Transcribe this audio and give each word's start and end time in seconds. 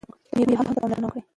د 0.03 0.03
مېرمنو 0.37 0.59
حقوقو 0.59 0.75
ته 0.75 0.81
پاملرنه 0.81 1.05
وکړئ. 1.07 1.21